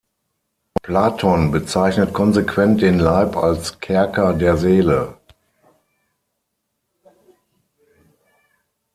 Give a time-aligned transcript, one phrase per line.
[0.81, 5.15] Platon bezeichnet konsequent den Leib als "„Kerker“" der Seele.